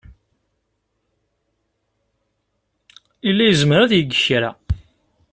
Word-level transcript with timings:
Yella 3.25 3.43
yezmer 3.45 3.79
ad 3.81 3.91
yeg 3.95 4.09
kra. 4.23 4.51